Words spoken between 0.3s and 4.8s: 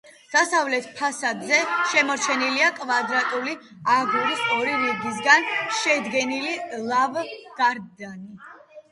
დასავლეთ ფასადზე შემორჩენილია კვადრატული აგურის ორი